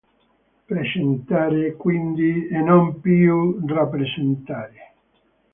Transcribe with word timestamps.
Presentare, 0.65 1.73
quindi, 1.75 2.47
e 2.47 2.57
non 2.59 2.99
più 3.01 3.59
rappresentare. 3.67 4.93